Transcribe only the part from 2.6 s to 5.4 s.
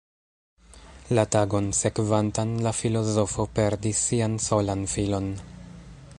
la filozofo perdis sian solan filon.